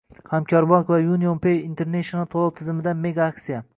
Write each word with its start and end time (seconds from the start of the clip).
❇️ 0.19 0.29
Hamkorbank 0.29 0.87
va 0.93 0.97
UnionPay 1.17 1.59
International 1.67 2.27
to'lov 2.33 2.51
tizimidan 2.61 3.05
mega 3.05 3.29
aksiya! 3.35 3.63